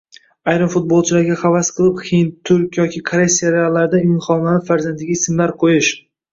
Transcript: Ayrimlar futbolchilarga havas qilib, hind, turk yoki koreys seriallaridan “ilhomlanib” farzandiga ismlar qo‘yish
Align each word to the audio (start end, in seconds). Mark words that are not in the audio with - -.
Ayrimlar 0.51 0.69
futbolchilarga 0.75 1.37
havas 1.41 1.69
qilib, 1.81 2.01
hind, 2.07 2.33
turk 2.51 2.81
yoki 2.83 3.03
koreys 3.11 3.37
seriallaridan 3.45 4.11
“ilhomlanib” 4.17 4.69
farzandiga 4.73 5.21
ismlar 5.23 5.59
qo‘yish 5.65 5.97